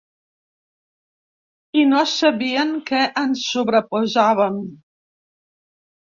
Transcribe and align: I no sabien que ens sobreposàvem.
I 1.81 1.83
no 1.89 1.99
sabien 2.11 2.71
que 2.87 3.01
ens 3.23 3.43
sobreposàvem. 3.49 4.57